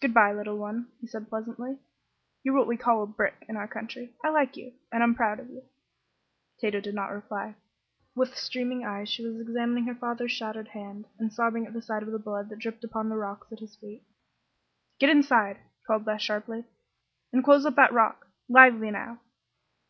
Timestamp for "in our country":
3.46-4.14